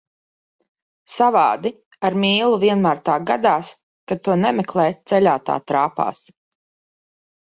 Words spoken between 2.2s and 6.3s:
mīlu vienmēr tā gadās, kad to nemeklē, ceļā tā trāpās.